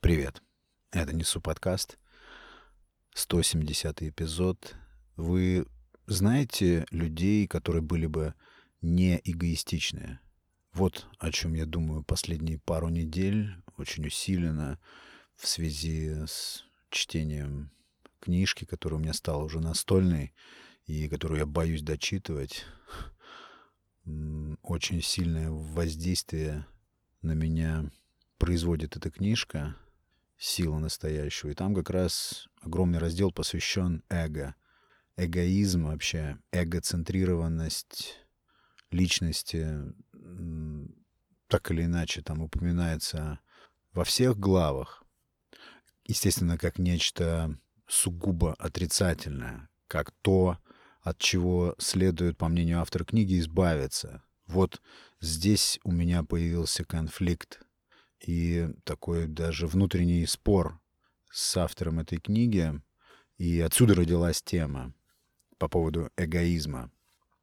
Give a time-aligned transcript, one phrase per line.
[0.00, 0.42] Привет.
[0.92, 1.98] Это Несу подкаст.
[3.12, 4.74] 170 эпизод.
[5.16, 5.66] Вы
[6.06, 8.32] знаете людей, которые были бы
[8.80, 10.20] не эгоистичные?
[10.72, 14.80] Вот о чем я думаю последние пару недель, очень усиленно
[15.36, 17.70] в связи с чтением
[18.20, 20.32] книжки, которая у меня стала уже настольной
[20.86, 22.64] и которую я боюсь дочитывать.
[24.62, 26.66] Очень сильное воздействие
[27.20, 27.90] на меня
[28.38, 29.76] производит эта книжка
[30.42, 31.50] «Сила настоящего».
[31.50, 34.54] И там как раз огромный раздел посвящен эго.
[35.16, 38.16] Эгоизм вообще, эгоцентрированность
[38.90, 39.68] личности,
[41.46, 43.38] так или иначе, там упоминается
[43.92, 45.04] во всех главах.
[46.04, 50.58] Естественно, как нечто сугубо отрицательное, как то,
[51.02, 54.22] от чего следует, по мнению автора книги, избавиться.
[54.46, 54.80] Вот
[55.20, 57.60] здесь у меня появился конфликт
[58.20, 60.80] и такой даже внутренний спор
[61.30, 62.80] с автором этой книги.
[63.38, 64.92] И отсюда родилась тема
[65.58, 66.90] по поводу эгоизма.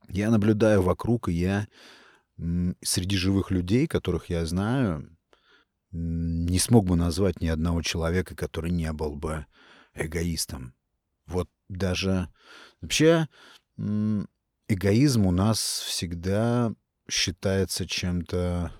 [0.07, 1.67] Я наблюдаю вокруг, и я
[2.83, 5.17] среди живых людей, которых я знаю,
[5.91, 9.45] не смог бы назвать ни одного человека, который не был бы
[9.93, 10.75] эгоистом.
[11.25, 12.29] Вот даже
[12.81, 13.27] вообще
[13.77, 16.73] эгоизм у нас всегда
[17.09, 18.71] считается чем-то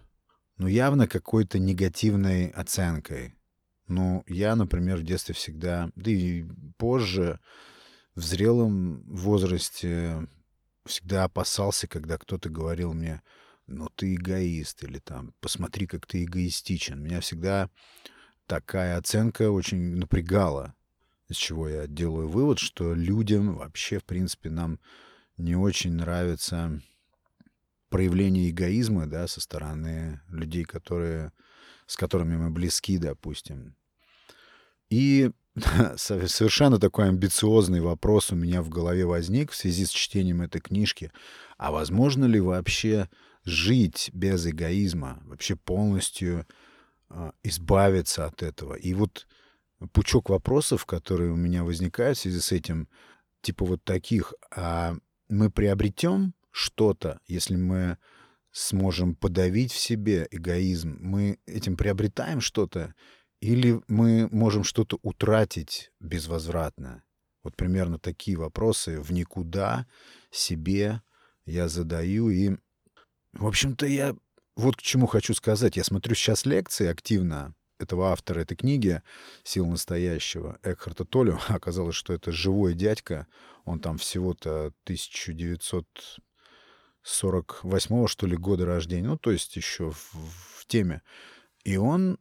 [0.57, 3.35] ну, явно какой-то негативной оценкой.
[3.87, 6.45] Ну, я, например, в детстве всегда, да и
[6.77, 7.39] позже,
[8.15, 10.27] в зрелом возрасте
[10.85, 13.21] всегда опасался, когда кто-то говорил мне,
[13.67, 17.01] ну, ты эгоист, или там, посмотри, как ты эгоистичен.
[17.01, 17.69] Меня всегда
[18.47, 20.73] такая оценка очень напрягала,
[21.27, 24.79] из чего я делаю вывод, что людям вообще, в принципе, нам
[25.35, 26.81] не очень нравится
[27.89, 31.31] проявление эгоизма, да, со стороны людей, которые,
[31.85, 33.75] с которыми мы близки, допустим.
[34.89, 35.31] И
[35.95, 41.11] совершенно такой амбициозный вопрос у меня в голове возник в связи с чтением этой книжки.
[41.57, 43.09] А возможно ли вообще
[43.43, 46.45] жить без эгоизма, вообще полностью
[47.09, 48.75] э, избавиться от этого?
[48.75, 49.27] И вот
[49.93, 52.87] пучок вопросов, которые у меня возникают в связи с этим,
[53.41, 54.95] типа вот таких, а
[55.29, 57.99] мы приобретем что-то, если мы
[58.51, 62.95] сможем подавить в себе эгоизм, мы этим приобретаем что-то,
[63.39, 67.03] или мы можем что-то утратить безвозвратно?
[67.43, 69.85] Вот примерно такие вопросы в никуда
[70.31, 71.03] себе
[71.45, 72.29] я задаю.
[72.29, 72.57] И,
[73.33, 74.15] в общем-то, я
[74.55, 75.77] вот к чему хочу сказать.
[75.77, 79.03] Я смотрю сейчас лекции активно этого автора этой книги
[79.43, 81.39] «Сила настоящего» Экхарта Толю.
[81.47, 83.27] Оказалось, что это живой дядька.
[83.65, 85.85] Он там всего-то 1900
[87.07, 91.01] 48-го, что ли, года рождения, ну, то есть еще в, в теме.
[91.63, 92.19] И он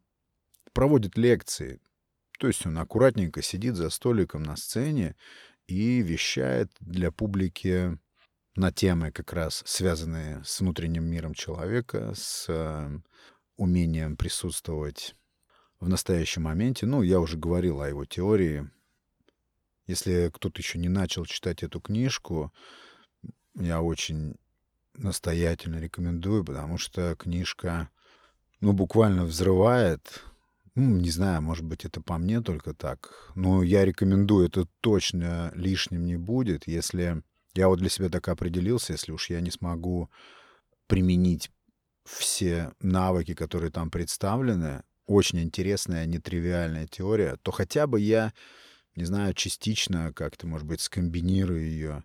[0.73, 1.81] проводит лекции.
[2.39, 5.17] То есть он аккуратненько сидит за столиком на сцене
[5.67, 7.99] и вещает для публики
[8.55, 12.99] на темы как раз связанные с внутренним миром человека, с э,
[13.57, 15.15] умением присутствовать
[15.81, 16.87] в настоящем моменте.
[16.87, 18.71] Ну, я уже говорил о его теории.
[19.87, 22.53] Если кто-то еще не начал читать эту книжку,
[23.55, 24.37] я очень
[24.99, 27.91] настоятельно рекомендую, потому что книжка,
[28.61, 30.23] ну, буквально взрывает.
[30.75, 33.31] Ну, не знаю, может быть, это по мне только так.
[33.35, 37.23] Но я рекомендую, это точно лишним не будет, если...
[37.55, 40.11] Я вот для себя так определился, если уж я не смогу
[40.87, 41.51] применить
[42.05, 48.33] все навыки, которые там представлены, очень интересная, нетривиальная теория, то хотя бы я,
[48.95, 52.05] не знаю, частично как-то, может быть, скомбинирую ее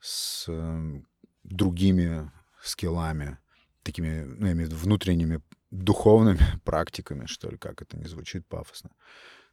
[0.00, 1.06] с эм,
[1.50, 2.30] другими
[2.62, 3.38] скиллами,
[3.82, 8.46] такими, ну, я имею в виду внутренними духовными практиками, что ли, как это не звучит
[8.46, 8.90] пафосно.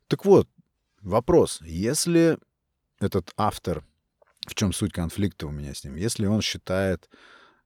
[0.07, 0.49] Так вот,
[1.01, 1.61] вопрос.
[1.61, 2.37] Если
[2.99, 3.83] этот автор,
[4.47, 7.09] в чем суть конфликта у меня с ним, если он считает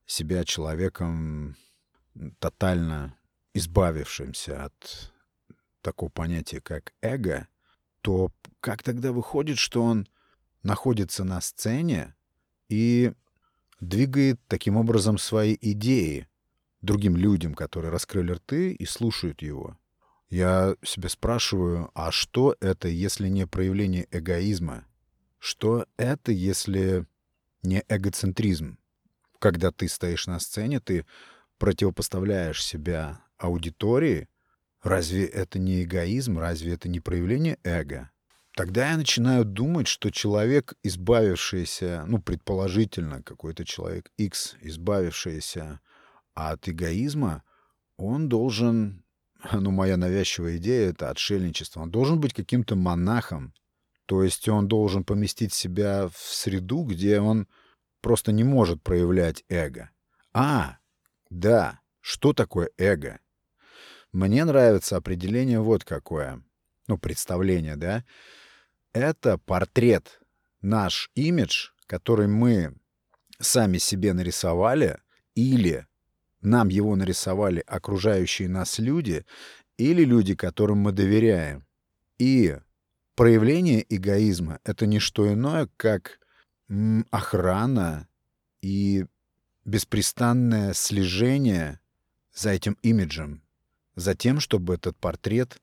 [0.05, 1.55] себя человеком
[2.39, 3.15] тотально
[3.53, 5.13] избавившимся от
[5.81, 7.47] такого понятия, как эго,
[8.01, 10.07] то как тогда выходит, что он
[10.63, 12.15] находится на сцене
[12.67, 13.13] и
[13.79, 16.27] двигает таким образом свои идеи
[16.81, 19.77] другим людям, которые раскрыли рты и слушают его.
[20.29, 24.85] Я себя спрашиваю, а что это, если не проявление эгоизма?
[25.39, 27.05] Что это, если
[27.63, 28.77] не эгоцентризм?
[29.39, 31.05] Когда ты стоишь на сцене, ты
[31.57, 34.29] противопоставляешь себя аудитории.
[34.83, 36.37] Разве это не эгоизм?
[36.37, 38.11] Разве это не проявление эго?
[38.59, 45.79] Тогда я начинаю думать, что человек, избавившийся, ну, предположительно, какой-то человек X, избавившийся
[46.33, 47.43] от эгоизма,
[47.95, 49.05] он должен
[49.53, 51.79] ну, моя навязчивая идея— это отшельничество.
[51.79, 53.53] Он должен быть каким-то монахом,
[54.05, 57.47] то есть он должен поместить себя в среду, где он
[58.01, 59.89] просто не может проявлять эго.
[60.33, 60.79] А,
[61.29, 63.21] да, что такое эго?
[64.11, 66.43] Мне нравится определение вот какое.
[66.87, 68.03] Ну, представление, да?
[68.93, 70.19] Это портрет,
[70.61, 72.75] наш имидж, который мы
[73.39, 74.99] сами себе нарисовали,
[75.35, 75.87] или
[76.41, 79.25] нам его нарисовали окружающие нас люди,
[79.77, 81.65] или люди, которым мы доверяем.
[82.17, 82.57] И
[83.15, 86.19] проявление эгоизма— это не что иное, как
[87.11, 88.07] охрана
[88.61, 89.05] и
[89.65, 91.79] беспрестанное слежение
[92.33, 93.43] за этим имиджем,
[93.95, 95.61] за тем, чтобы этот портрет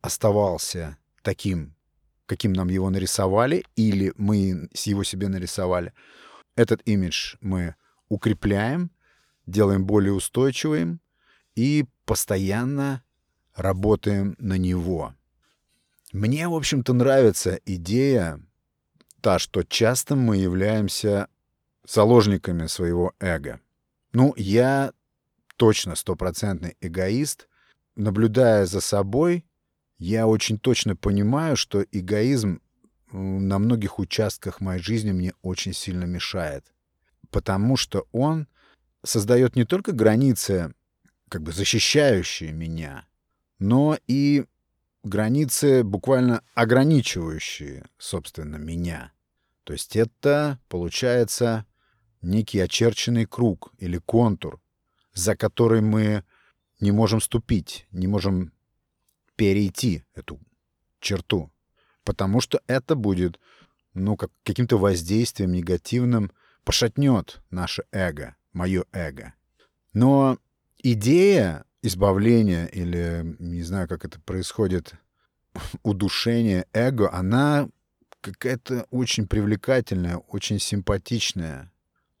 [0.00, 1.75] оставался таким,
[2.26, 5.92] каким нам его нарисовали, или мы его себе нарисовали.
[6.56, 7.74] Этот имидж мы
[8.08, 8.90] укрепляем,
[9.46, 11.00] делаем более устойчивым
[11.54, 13.02] и постоянно
[13.54, 15.14] работаем на него.
[16.12, 18.40] Мне, в общем-то, нравится идея
[19.20, 21.28] та, что часто мы являемся
[21.86, 23.60] заложниками своего эго.
[24.12, 24.92] Ну, я
[25.56, 27.48] точно стопроцентный эгоист.
[27.96, 29.44] Наблюдая за собой,
[29.98, 32.60] я очень точно понимаю, что эгоизм
[33.12, 36.64] на многих участках моей жизни мне очень сильно мешает.
[37.30, 38.46] Потому что он
[39.04, 40.74] создает не только границы,
[41.28, 43.06] как бы защищающие меня,
[43.58, 44.44] но и
[45.02, 49.12] границы, буквально ограничивающие, собственно, меня.
[49.64, 51.64] То есть это, получается,
[52.22, 54.60] некий очерченный круг или контур,
[55.14, 56.24] за который мы
[56.80, 58.52] не можем ступить, не можем
[59.36, 60.40] перейти эту
[61.00, 61.50] черту.
[62.04, 63.38] Потому что это будет,
[63.94, 66.30] ну, как каким-то воздействием негативным
[66.64, 69.34] пошатнет наше эго, мое эго.
[69.92, 70.38] Но
[70.82, 74.94] идея избавления или, не знаю, как это происходит,
[75.82, 77.68] удушение эго, она
[78.20, 81.72] какая-то очень привлекательная, очень симпатичная.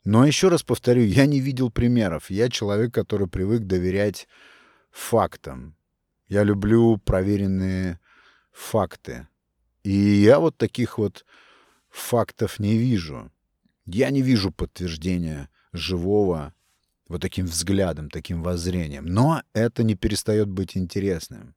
[0.04, 2.30] Но еще раз повторю, я не видел примеров.
[2.30, 4.28] Я человек, который привык доверять
[4.92, 5.75] фактам.
[6.28, 8.00] Я люблю проверенные
[8.52, 9.28] факты.
[9.84, 11.24] И я вот таких вот
[11.88, 13.30] фактов не вижу.
[13.84, 16.54] Я не вижу подтверждения живого
[17.08, 19.06] вот таким взглядом, таким воззрением.
[19.06, 21.54] Но это не перестает быть интересным.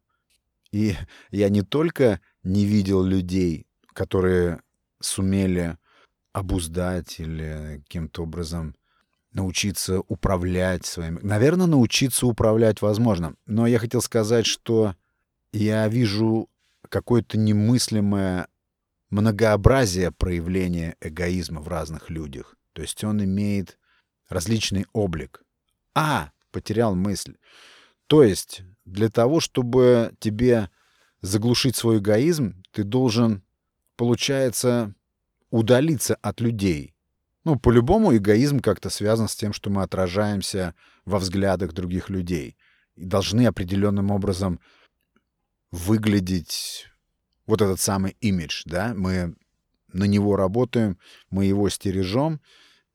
[0.72, 0.96] И
[1.32, 4.62] я не только не видел людей, которые
[5.00, 5.78] сумели
[6.32, 8.76] обуздать или каким-то образом
[9.32, 11.20] научиться управлять своими...
[11.22, 13.36] Наверное, научиться управлять возможно.
[13.46, 14.96] Но я хотел сказать, что
[15.52, 16.50] я вижу
[16.90, 18.48] какое-то немыслимое
[19.10, 22.56] многообразие проявления эгоизма в разных людях.
[22.74, 23.78] То есть он имеет
[24.28, 25.44] различный облик.
[25.96, 27.36] А, потерял мысль.
[28.08, 30.70] То есть для того, чтобы тебе
[31.22, 33.44] заглушить свой эгоизм, ты должен,
[33.96, 34.94] получается,
[35.50, 36.94] удалиться от людей.
[37.46, 40.76] Ну, по-любому эгоизм как-то связан с тем, что мы отражаемся
[41.06, 42.58] во взглядах других людей
[42.96, 44.60] и должны определенным образом
[45.72, 46.88] выглядеть
[47.46, 49.36] вот этот самый имидж, да, мы
[49.88, 50.98] на него работаем,
[51.30, 52.42] мы его стережем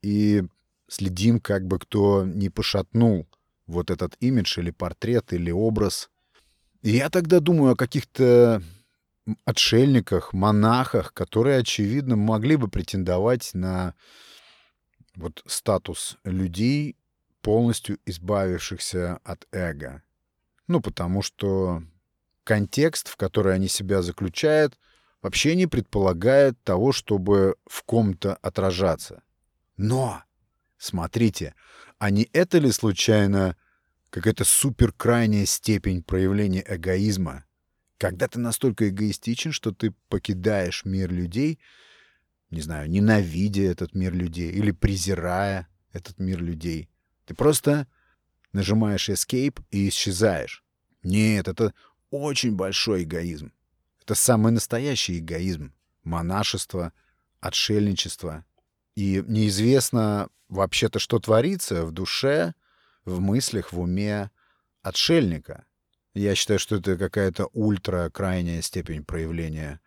[0.01, 0.43] и
[0.87, 3.27] следим, как бы кто не пошатнул
[3.67, 6.09] вот этот имидж или портрет или образ.
[6.83, 8.61] И я тогда думаю о каких-то
[9.43, 13.95] отшельниках, монахах, которые, очевидно, могли бы претендовать на
[15.15, 16.95] вот статус людей,
[17.41, 20.03] полностью избавившихся от эго.
[20.67, 21.83] Ну, потому что
[22.43, 24.79] контекст, в который они себя заключают,
[25.21, 29.23] вообще не предполагает того, чтобы в ком-то отражаться.
[29.77, 30.23] Но,
[30.77, 31.55] смотрите,
[31.97, 33.57] а не это ли случайно
[34.09, 37.45] какая-то суперкрайняя степень проявления эгоизма,
[37.97, 41.59] когда ты настолько эгоистичен, что ты покидаешь мир людей,
[42.55, 46.89] не знаю, ненавидя этот мир людей или презирая этот мир людей.
[47.25, 47.85] Ты просто
[48.53, 50.63] нажимаешь escape и исчезаешь.
[51.03, 51.73] Нет, это
[52.11, 53.51] очень большой эгоизм.
[54.01, 55.73] Это самый настоящий эгоизм.
[56.03, 56.93] Монашество,
[57.41, 58.45] отшельничество.
[58.95, 62.53] И неизвестно вообще-то, что творится в душе,
[63.03, 64.31] в мыслях, в уме
[64.81, 65.65] отшельника.
[66.13, 69.81] Я считаю, что это какая-то ультра-крайняя степень проявления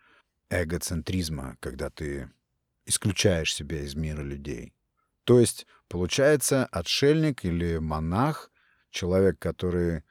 [0.51, 2.29] эгоцентризма, когда ты
[2.89, 4.73] исключаешь себя из мира людей.
[5.23, 8.51] То есть, получается, отшельник или монах,
[8.89, 10.03] человек, который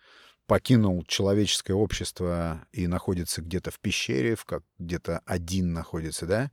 [0.46, 6.50] покинул человеческое общество и находится где-то в пещере, в как где-то один находится, да,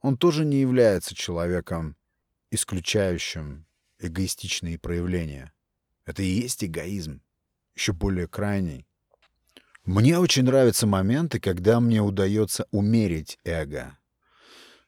[0.00, 1.96] он тоже не является человеком,
[2.50, 3.66] исключающим
[3.98, 5.52] эгоистичные проявления.
[6.06, 7.20] Это и есть эгоизм,
[7.74, 8.86] еще более крайний.
[9.84, 13.98] Мне очень нравятся моменты, когда мне удается умерить эго.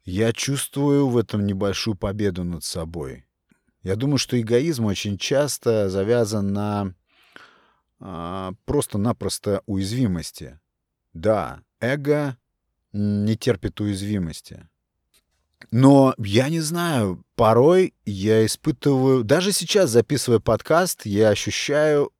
[0.06, 3.26] Я чувствую в этом небольшую победу над собой.
[3.82, 6.94] Я думаю, что эгоизм очень часто завязан на
[7.98, 10.60] а, просто-напросто уязвимости.
[11.12, 12.36] Да, эго
[12.92, 14.68] не терпит уязвимости.
[15.72, 22.12] Но я не знаю, порой я испытываю, даже сейчас записывая подкаст, я ощущаю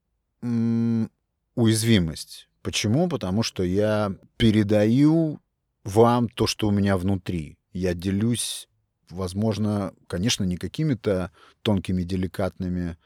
[0.42, 1.08] м-
[1.54, 2.48] уязвимость.
[2.62, 3.08] Почему?
[3.08, 5.40] Потому что я передаю
[5.84, 7.55] вам то, что у меня внутри.
[7.76, 8.68] Я делюсь,
[9.10, 11.30] возможно, конечно, не какими-то
[11.60, 12.96] тонкими, деликатными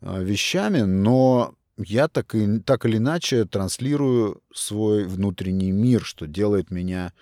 [0.00, 6.70] э, вещами, но я так, и, так или иначе транслирую свой внутренний мир, что делает
[6.70, 7.12] меня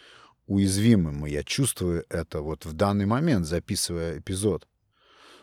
[0.47, 4.69] уязвимым, и я чувствую это вот в данный момент, записывая эпизод.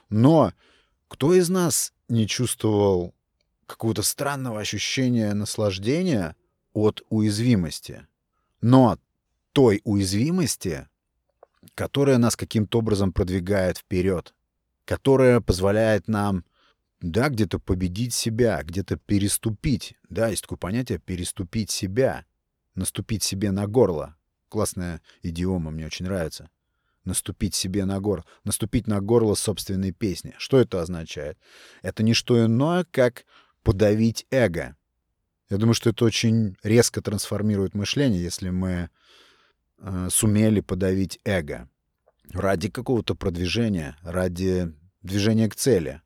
[0.10, 0.54] Но
[1.10, 3.14] кто из нас не чувствовал
[3.66, 6.38] какого-то странного ощущения наслаждения
[6.72, 8.08] от уязвимости?
[8.62, 8.98] Но
[9.52, 10.88] той уязвимости,
[11.76, 14.34] которая нас каким-то образом продвигает вперед,
[14.86, 16.46] которая позволяет нам,
[17.02, 19.96] да, где-то победить себя, где-то переступить.
[20.10, 22.26] Да, есть такое понятие «переступить себя»,
[22.76, 24.16] наступить себе на горло.
[24.50, 26.50] Классная идиома, мне очень нравится.
[27.06, 28.26] Наступить себе на горло.
[28.44, 30.36] Наступить на горло собственной песни.
[30.38, 31.38] Что это означает?
[31.82, 33.26] Это не что иное, как
[33.64, 34.76] подавить эго.
[35.50, 38.90] Я думаю, что это очень резко трансформирует мышление, если мы
[39.80, 41.70] э, сумели подавить эго
[42.32, 46.02] ради какого-то продвижения, ради движения к цели.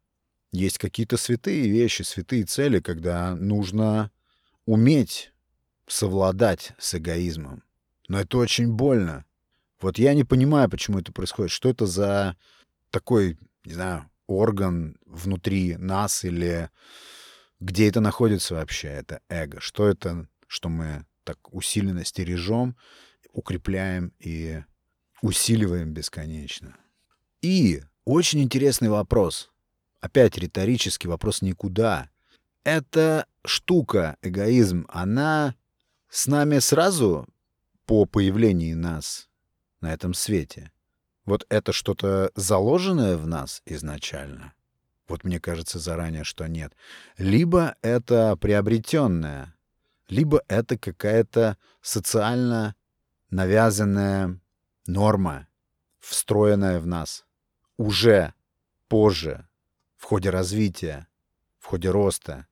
[0.52, 4.12] Есть какие-то святые вещи, святые цели, когда нужно
[4.66, 5.34] уметь
[5.88, 7.64] совладать с эгоизмом.
[8.08, 9.26] Но это очень больно.
[9.82, 11.52] Вот я не понимаю, почему это происходит.
[11.52, 12.38] Что это за
[12.92, 16.70] такой, не знаю, орган внутри нас или
[17.60, 19.60] где это находится вообще, это эго?
[19.60, 22.76] Что это, что мы так усиленно стережем,
[23.34, 24.64] укрепляем и
[25.22, 26.78] усиливаем бесконечно?
[27.42, 29.52] И очень интересный вопрос.
[30.00, 32.10] Опять риторический вопрос никуда.
[32.64, 35.56] Эта штука, эгоизм, она
[36.10, 37.28] с нами сразу
[37.86, 39.28] по появлении нас
[39.82, 40.72] на этом свете.
[41.26, 44.54] Вот это что-то заложенное в нас изначально?
[45.08, 46.74] Вот мне кажется заранее, что нет.
[47.18, 49.56] Либо это приобретенное,
[50.08, 52.76] либо это какая-то социально
[53.34, 54.40] навязанная
[54.88, 55.48] норма,
[56.00, 57.26] встроенная в нас
[57.78, 58.34] уже
[58.88, 59.48] позже,
[59.98, 61.08] в ходе развития,
[61.60, 62.48] в ходе роста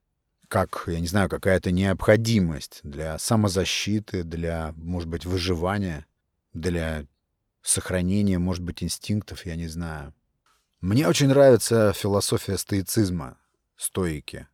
[0.52, 6.04] как, я не знаю, какая-то необходимость для самозащиты, для, может быть, выживания,
[6.52, 7.06] для
[7.62, 10.12] сохранения, может быть, инстинктов, я не знаю.
[10.82, 13.38] Мне очень нравится философия стоицизма,
[13.76, 14.46] стоики.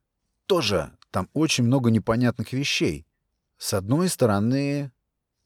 [0.47, 3.05] Тоже там очень много непонятных вещей.
[3.57, 4.93] С одной стороны,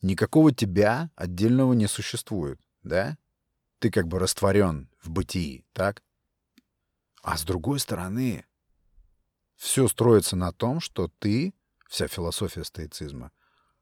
[0.03, 3.17] никакого тебя отдельного не существует, да?
[3.79, 6.03] Ты как бы растворен в бытии, так?
[7.23, 8.45] А с другой стороны,
[9.57, 11.55] все строится на том, что ты,
[11.89, 13.31] вся философия стоицизма,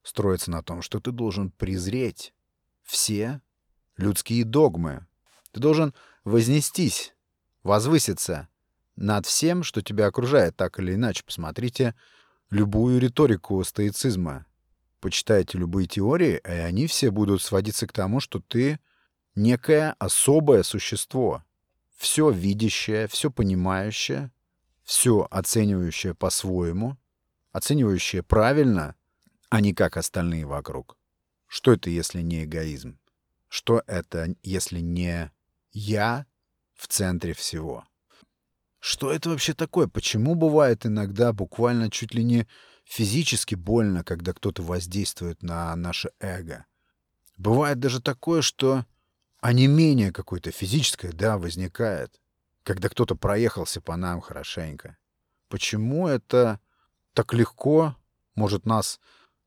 [0.03, 2.35] строится на том, что ты должен презреть
[2.83, 3.41] все
[3.97, 5.07] людские догмы.
[5.53, 7.15] Ты должен вознестись,
[7.63, 8.49] возвыситься
[8.97, 11.23] над всем, что тебя окружает, так или иначе.
[11.25, 11.95] Посмотрите
[12.51, 14.47] любую риторику стоицизма.
[15.01, 18.79] Почитайте любые теории, и они все будут сводиться к тому, что ты
[19.35, 21.43] некое особое существо,
[21.97, 24.31] все видящее, все понимающее,
[24.85, 26.99] все оценивающее по-своему,
[27.53, 28.95] оценивающее правильно,
[29.49, 30.97] а не как остальные вокруг.
[31.47, 32.99] Что это, если не эгоизм?
[33.49, 35.33] Что это, если не
[35.73, 36.27] я
[36.75, 37.85] в центре всего?
[38.79, 39.89] Что это вообще такое?
[39.89, 42.47] Почему бывает иногда буквально чуть ли не
[42.91, 46.67] физически больно, когда кто-то воздействует на наше эго?
[47.37, 48.85] Бывает даже такое, что
[49.41, 52.21] онемение какое-то физическое, да, возникает
[52.63, 54.97] когда кто-то проехался по нам хорошенько.
[55.49, 56.61] Почему это
[57.15, 57.97] так легко
[58.35, 59.01] может нас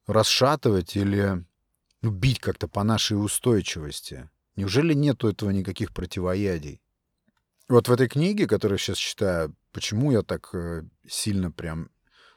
[0.08, 1.46] расшатывать или
[2.02, 4.30] ну, бить как-то по нашей устойчивости?
[4.56, 6.82] Неужели нету этого никаких противоядий?
[7.70, 11.90] Вот в этой книге, которую я сейчас читаю, почему я так э, сильно прям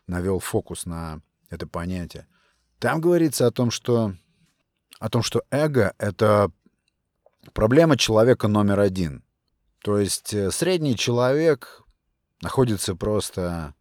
[0.06, 1.20] навел фокус на
[1.50, 2.26] это понятие?
[2.78, 4.14] Там говорится о том, что
[4.98, 6.50] о том, что эго— это
[7.52, 9.24] проблема человека номер один.
[9.82, 11.82] То есть э, средний человек
[12.40, 13.74] находится просто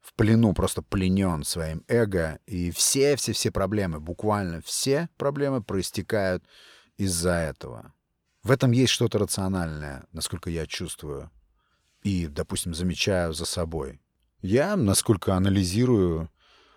[0.00, 6.44] в плену, просто пленен своим эго, и все-все-все проблемы, буквально все проблемы проистекают
[6.96, 7.92] из-за этого.
[8.42, 11.30] В этом есть что-то рациональное, насколько я чувствую,
[12.02, 14.00] и, допустим, замечаю за собой.
[14.42, 16.30] Я, насколько анализирую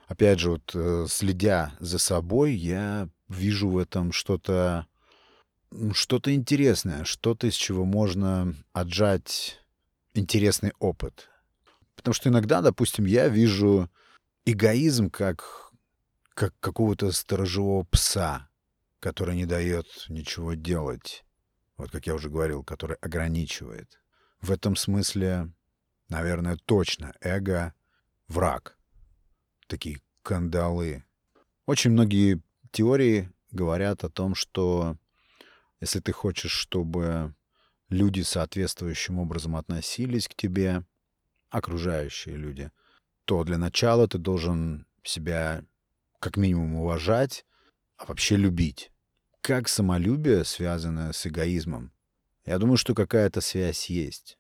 [0.08, 4.88] опять же, вот э, следя за собой, я вижу в этом что-то
[5.93, 9.60] что-то интересное, что-то, из чего можно отжать
[10.13, 11.29] интересный опыт.
[11.96, 13.89] Потому что иногда, допустим, я вижу
[14.46, 15.72] эгоизм как,
[16.36, 18.50] как какого-то сторожевого пса,
[19.00, 21.25] который не дает ничего делать.
[21.75, 24.00] Вот как я уже говорил, который ограничивает.
[24.41, 25.51] В этом смысле,
[26.13, 27.74] наверное, точно эго—
[28.27, 28.77] враг.
[29.67, 31.03] Такие кандалы.
[31.65, 32.39] Очень многие
[32.72, 34.96] теории говорят о том, что
[35.82, 37.34] если ты хочешь, чтобы
[37.89, 40.86] люди соответствующим образом относились к тебе,
[41.50, 42.72] окружающие люди,
[43.25, 45.65] то для начала ты должен себя
[46.20, 47.43] как минимум уважать,
[47.98, 48.91] а вообще любить.
[49.41, 51.91] Как самолюбие связано с эгоизмом?
[52.46, 54.38] Я думаю, что какая-то связь есть.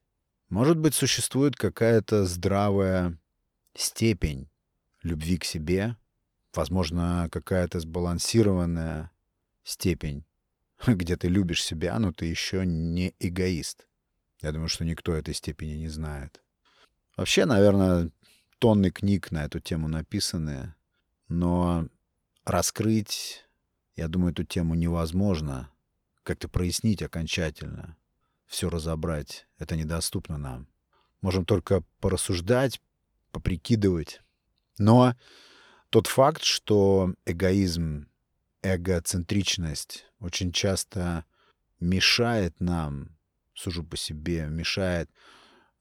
[0.53, 3.17] Может быть, существует какая-то здравая
[3.73, 4.51] степень
[5.01, 5.97] любви к себе,
[6.53, 9.09] возможно, какая-то сбалансированная
[9.63, 10.23] степень,
[10.85, 13.87] где ты любишь себя, но ты еще не эгоист.
[14.41, 16.43] Я думаю, что никто этой степени не знает.
[17.17, 18.11] Вообще, наверное,
[18.59, 20.75] тонны книг на эту тему написаны,
[21.29, 21.87] но
[22.45, 23.43] раскрыть,
[23.95, 25.71] я думаю, эту тему невозможно,
[26.21, 27.97] как-то прояснить окончательно,
[28.53, 29.47] все разобрать.
[29.57, 30.67] Это недоступно нам.
[31.21, 32.79] Можем только порассуждать,
[33.31, 34.21] поприкидывать.
[34.77, 35.15] Но
[35.89, 38.07] тот факт, что эгоизм,
[38.61, 41.25] эгоцентричность очень часто
[41.79, 43.17] мешает нам,
[43.55, 45.09] сужу по себе, мешает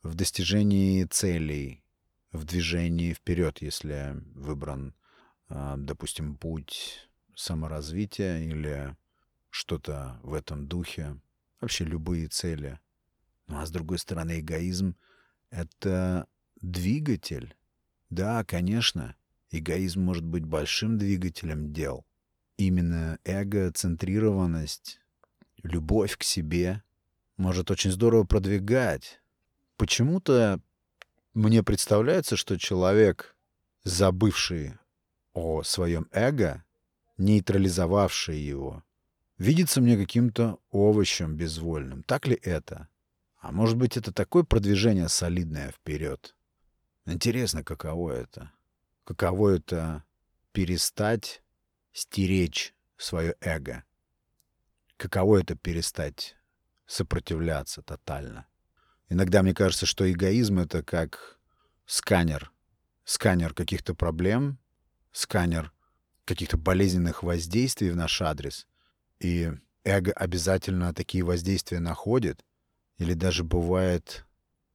[0.02, 1.84] в достижении целей,
[2.32, 4.94] в движении вперед, если выбран,
[5.50, 8.96] а, допустим, путь саморазвития или
[9.50, 11.18] что-то в этом духе,
[11.62, 12.78] вообще любые цели.
[13.46, 14.96] Ну а с другой стороны, эгоизм—
[15.50, 16.26] это
[16.60, 17.56] двигатель.
[18.10, 19.16] Да, конечно,
[19.50, 22.04] эгоизм может быть большим двигателем дел.
[22.58, 25.00] Именно эгоцентрированность,
[25.62, 26.82] любовь к себе
[27.36, 29.22] может очень здорово продвигать
[29.82, 30.60] Почему-то
[31.34, 33.34] мне представляется, что человек,
[33.82, 34.74] забывший
[35.32, 36.62] о своем эго,
[37.16, 38.84] нейтрализовавший его,
[39.42, 42.04] видится мне каким-то овощем безвольным.
[42.04, 42.88] Так ли это?
[43.40, 46.34] А может быть, это такое продвижение солидное вперед?
[47.06, 48.52] Интересно, каково это?
[49.04, 50.04] Каково это
[50.52, 51.42] перестать
[51.92, 53.82] стеречь свое эго?
[54.96, 56.36] Каково это перестать
[56.86, 58.46] сопротивляться тотально?
[59.08, 61.40] Иногда мне кажется, что эгоизм— это как
[61.84, 62.52] сканер.
[63.04, 64.60] Сканер каких-то проблем,
[65.10, 65.72] сканер
[66.24, 68.68] каких-то болезненных воздействий в наш адрес.
[69.22, 69.52] И
[69.84, 72.44] эго обязательно такие воздействия находит.
[72.98, 74.26] Или даже бывает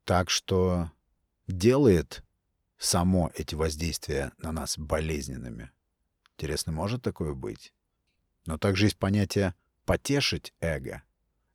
[0.05, 0.89] так, что
[1.47, 2.23] делает
[2.77, 5.71] само эти воздействия на нас болезненными.
[6.38, 7.73] Интересно, может такое быть?
[8.45, 9.53] Но также есть понятие
[9.86, 11.03] «потешить эго».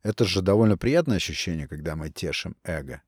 [0.03, 3.01] Это же довольно приятное ощущение, когда мы тешим эго.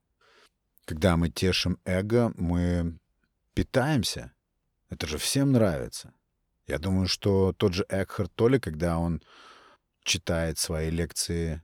[0.84, 2.98] Когда мы тешим эго, мы
[3.54, 4.32] питаемся.
[4.88, 6.12] Это же всем нравится.
[6.66, 9.22] Я думаю, что тот же Экхард Толли, когда он
[10.06, 11.62] читает свои лекции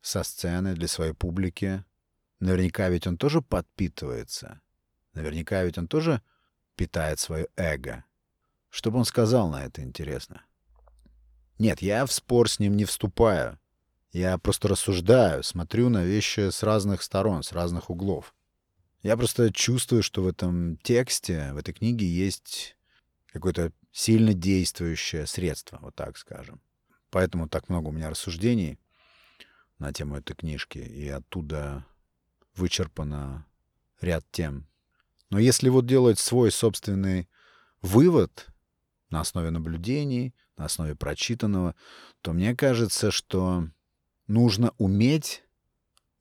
[0.00, 1.84] со сцены для своей публики,
[2.40, 4.60] наверняка ведь он тоже подпитывается.
[5.12, 6.22] Наверняка ведь он тоже
[6.74, 8.04] питает свое эго.
[8.70, 10.44] Что бы он сказал на это, интересно?
[11.58, 13.60] Нет, я в спор с ним не вступаю.
[14.10, 18.34] Я просто рассуждаю, смотрю на вещи с разных сторон, с разных углов.
[19.02, 22.76] Я просто чувствую, что в этом тексте, в этой книге есть
[23.26, 26.60] какое-то сильно действующее средство, вот так скажем.
[27.12, 28.80] Поэтому так много у меня рассуждений
[29.78, 31.84] на тему этой книжки, и оттуда
[32.54, 33.46] вычерпано
[34.00, 34.66] ряд тем.
[35.28, 37.28] Но если вот делать свой собственный
[37.82, 38.46] вывод
[39.10, 41.74] на основе наблюдений, на основе прочитанного,
[42.22, 43.68] то мне кажется, что
[44.26, 45.44] нужно уметь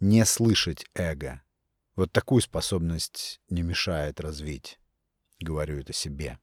[0.02, 1.42] не слышать эго.
[1.96, 4.78] Вот такую способность не мешает развить.
[5.40, 6.38] Говорю это себе.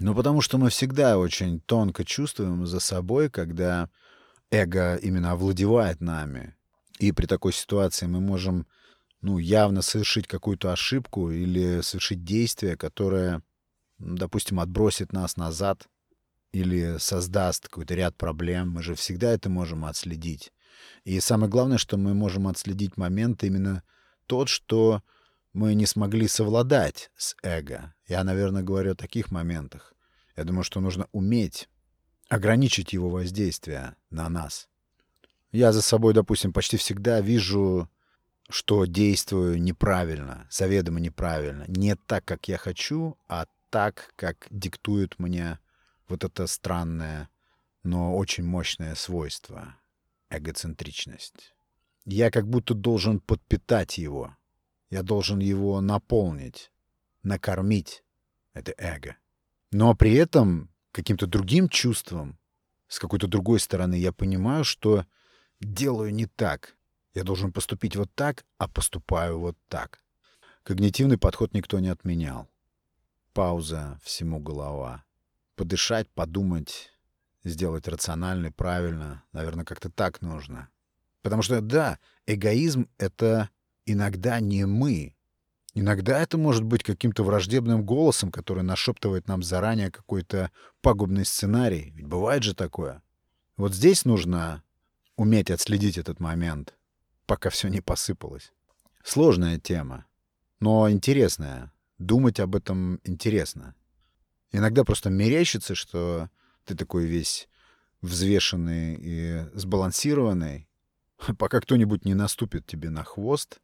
[0.00, 3.90] Ну, потому что мы всегда очень тонко чувствуем за собой, когда
[4.50, 6.54] эго именно овладевает нами.
[6.98, 8.66] И при такой ситуации мы можем,
[9.22, 13.42] ну, явно совершить какую-то ошибку или совершить действие, которое,
[13.98, 15.88] допустим, отбросит нас назад
[16.52, 18.70] или создаст какой-то ряд проблем.
[18.70, 20.52] Мы же всегда это можем отследить.
[21.04, 23.82] И самое главное, что мы можем отследить момент именно
[24.26, 25.02] тот, что
[25.58, 27.92] мы не смогли совладать с эго.
[28.06, 29.92] Я, наверное, говорю о таких моментах.
[30.36, 31.68] Я думаю, что нужно уметь
[32.28, 34.68] ограничить его воздействие на нас.
[35.50, 37.90] Я за собой, допустим, почти всегда вижу,
[38.48, 41.64] что действую неправильно, заведомо неправильно.
[41.66, 45.58] Не так, как я хочу, а так, как диктует мне
[46.06, 47.30] вот это странное,
[47.82, 49.74] но очень мощное свойство—
[50.30, 51.52] эгоцентричность.
[52.04, 54.37] Я как будто должен подпитать его.
[54.90, 56.72] Я должен его наполнить,
[57.22, 58.04] накормить,
[58.54, 59.16] это эго.
[59.70, 62.38] Но при этом каким-то другим чувством,
[62.88, 65.04] с какой-то другой стороны, я понимаю, что
[65.60, 66.76] делаю не так.
[67.14, 70.02] Я должен поступить вот так, а поступаю вот так.
[70.62, 72.48] Когнитивный подход никто не отменял.
[73.32, 75.04] Пауза, всему голова.
[75.54, 76.90] Подышать, подумать,
[77.44, 79.22] сделать рационально, правильно.
[79.32, 80.68] Наверное, как-то так нужно.
[81.22, 83.50] Потому что, да, эгоизм— это
[83.90, 85.14] иногда не мы.
[85.74, 91.92] Иногда это может быть каким-то враждебным голосом, который нашептывает нам заранее какой-то пагубный сценарий.
[91.94, 93.02] Ведь бывает же такое.
[93.56, 94.62] Вот здесь нужно
[95.16, 96.76] уметь отследить этот момент,
[97.26, 98.52] пока все не посыпалось.
[99.04, 100.06] Сложная тема,
[100.60, 101.72] но интересная.
[101.98, 103.74] Думать об этом интересно.
[104.52, 106.30] Иногда просто мерещится, что
[106.64, 107.48] ты такой весь
[108.00, 110.68] взвешенный и сбалансированный,
[111.38, 113.60] пока кто-нибудь не наступит тебе на хвост,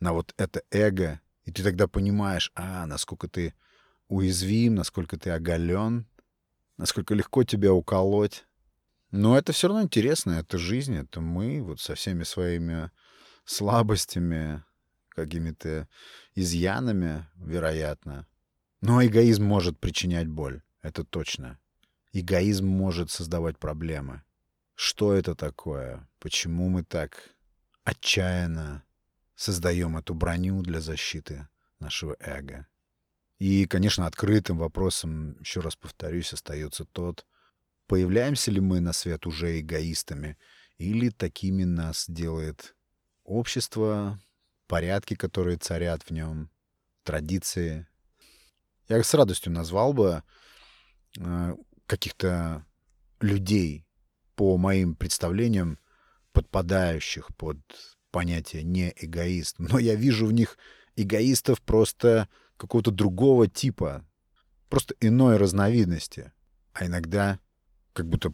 [0.00, 3.54] на вот это эго, и ты тогда понимаешь, а, насколько ты
[4.08, 6.06] уязвим, насколько ты оголен,
[6.76, 8.46] насколько легко тебя уколоть.
[9.10, 12.90] Но это все равно интересно, это жизнь, это мы вот со всеми своими
[13.44, 14.64] слабостями,
[15.08, 15.88] какими-то
[16.34, 18.26] изъянами, вероятно.
[18.80, 21.58] Но эгоизм может причинять боль, это точно.
[22.12, 24.22] Эгоизм может создавать проблемы.
[24.74, 26.06] Что это такое?
[26.18, 27.30] Почему мы так
[27.84, 28.82] отчаянно
[29.36, 32.66] создаем эту броню для защиты нашего эго?
[33.38, 37.26] И, конечно, открытым вопросом, еще раз повторюсь, остается тот,
[37.86, 40.36] Появляемся ли мы на свет уже эгоистами,
[40.76, 42.74] или такими нас делает
[43.24, 44.20] общество,
[44.66, 46.50] порядки, которые царят в нем,
[47.04, 47.86] традиции.
[48.88, 50.24] Я с радостью назвал бы
[51.18, 52.66] э, каких-то
[53.20, 53.86] людей,
[54.34, 55.78] по моим представлениям,
[56.32, 57.58] подпадающих под
[58.10, 59.56] понятие не эгоист.
[59.58, 60.58] Но я вижу в них
[60.96, 64.04] эгоистов просто какого-то другого типа,
[64.68, 66.32] просто иной разновидности.
[66.72, 67.38] А иногда
[67.92, 68.32] как будто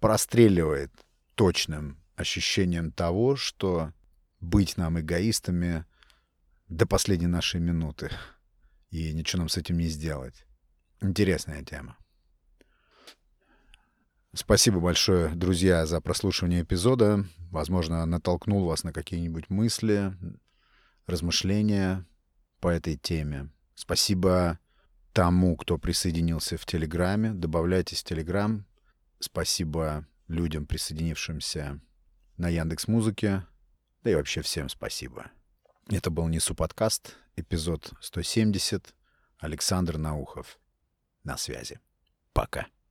[0.00, 0.92] простреливает
[1.34, 3.92] точным ощущением того, что
[4.40, 5.84] быть нам эгоистами
[6.68, 8.10] до последней нашей минуты.
[8.90, 10.44] И ничего нам с этим не сделать.
[11.00, 11.96] Интересная тема.
[14.34, 17.26] Спасибо большое, друзья, за прослушивание эпизода.
[17.50, 20.14] Возможно, натолкнул вас на какие-нибудь мысли,
[21.06, 22.06] размышления
[22.58, 23.50] по этой теме.
[23.74, 24.58] Спасибо
[25.12, 27.32] тому, кто присоединился в Телеграме.
[27.32, 28.64] Добавляйтесь в Телеграм.
[29.18, 31.78] Спасибо людям, присоединившимся
[32.38, 33.46] на Яндекс Музыке.
[34.02, 35.30] Да и вообще всем спасибо.
[35.90, 38.94] Это был Несу подкаст, эпизод 170.
[39.36, 40.58] Александр Наухов.
[41.22, 41.80] На связи.
[42.32, 42.72] Пока.